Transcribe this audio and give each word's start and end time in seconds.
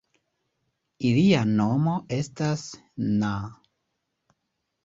Ilia 1.09 1.41
nomo 1.59 1.95
estas 2.17 2.65
na. 3.21 3.31